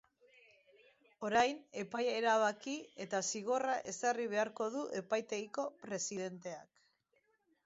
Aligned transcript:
Orain, 1.27 1.59
epaia 1.81 2.15
erabaki 2.21 2.75
eta 3.07 3.21
zigorra 3.27 3.77
ezarri 3.93 4.27
beharko 4.35 4.69
du 4.79 4.83
epaitegiko 5.03 5.69
presidenteak. 5.87 6.83